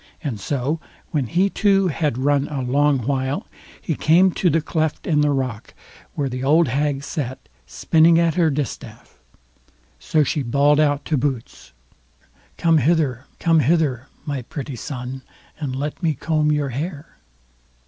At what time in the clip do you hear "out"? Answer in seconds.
10.79-11.05